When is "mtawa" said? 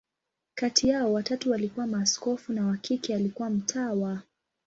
3.49-4.21